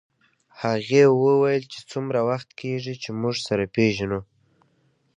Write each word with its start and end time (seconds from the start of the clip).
هغې 0.61 1.03
وویل 1.23 1.63
چې 1.73 1.79
څومره 1.91 2.19
وخت 2.29 2.49
کېږي 2.59 2.93
چې 3.03 3.09
موږ 3.21 3.35
سره 3.47 3.63
پېژنو 3.75 4.19